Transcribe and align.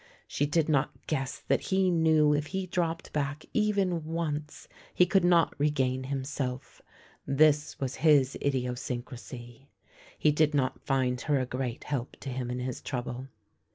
She 0.27 0.47
did 0.47 0.67
not 0.67 1.05
guess 1.05 1.41
that 1.47 1.65
he 1.69 1.91
knew 1.91 2.33
if 2.33 2.47
he 2.47 2.65
dropped 2.65 3.13
back 3.13 3.45
even 3.53 4.03
once 4.03 4.67
he 4.95 5.05
could 5.05 5.23
not 5.23 5.53
regain 5.59 6.05
himself: 6.05 6.81
this 7.27 7.79
was 7.79 7.97
his 7.97 8.35
idiosyncrasy. 8.43 9.69
He 10.17 10.31
did 10.31 10.55
not 10.55 10.81
find 10.81 11.21
her 11.21 11.39
a 11.39 11.45
great 11.45 11.83
help 11.83 12.17
to 12.21 12.29
him 12.29 12.49
in 12.49 12.57
his 12.57 12.81
trouble. 12.81 13.27